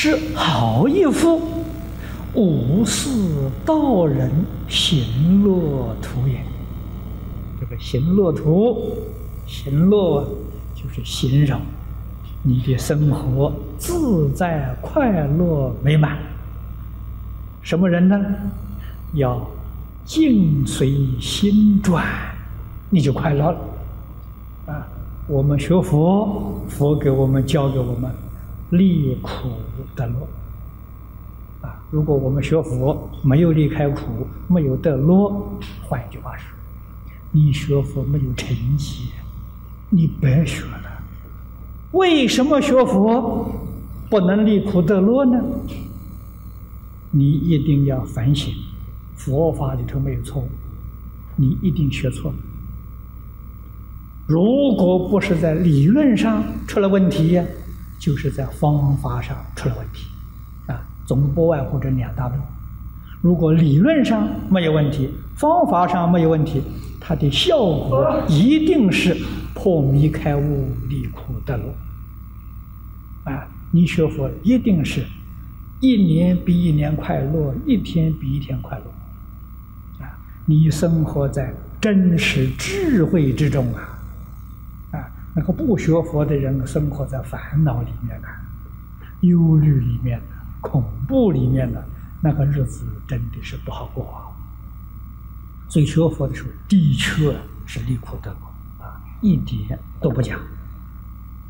[0.00, 1.42] 是好一幅
[2.32, 3.10] 五世
[3.66, 4.30] 道人
[4.68, 6.40] 行乐图也。
[7.58, 8.96] 这个行乐图，
[9.44, 10.22] 行乐
[10.72, 11.60] 就是形容
[12.44, 16.16] 你的生活自在、快乐、美满。
[17.60, 18.24] 什么人呢？
[19.14, 19.44] 要
[20.04, 22.06] 境随心转，
[22.88, 23.58] 你就快乐了。
[24.66, 24.86] 啊，
[25.26, 28.08] 我们学佛，佛给我们教给我们。
[28.70, 29.50] 离苦
[29.96, 30.28] 得乐
[31.62, 31.80] 啊！
[31.90, 35.30] 如果我们学佛没有离开苦，没有得乐，
[35.82, 36.44] 换一句话说，
[37.32, 39.08] 你学佛没有成绩，
[39.88, 41.02] 你白学了。
[41.92, 43.50] 为什么学佛
[44.10, 45.42] 不能离苦得乐呢？
[47.10, 48.52] 你一定要反省，
[49.16, 50.48] 佛法里头没有错误，
[51.36, 52.36] 你一定学错了。
[54.26, 57.42] 如果不是在理论上出了问题呀？
[57.98, 60.06] 就是在方法上出了问题，
[60.66, 62.34] 啊，总不外乎这两大类。
[63.20, 66.62] 如果理论上没有问题，方法上没有问题，
[67.00, 69.16] 它的效果一定是
[69.54, 71.64] 破迷开悟、离苦得乐。
[73.24, 75.04] 啊，你学佛一定是
[75.80, 80.04] 一年比一年快乐，一天比一天快乐。
[80.04, 83.97] 啊，你生活在真实智慧之中啊。
[85.38, 88.26] 那个不学佛的人生活在烦恼里面呢，
[89.20, 90.26] 忧虑里面的，
[90.60, 91.86] 恐怖里面的，
[92.20, 94.34] 那个日子真的是不好过啊。
[95.68, 97.36] 所以学佛的时候，的确
[97.68, 100.36] 是离苦得乐啊，一点都不假。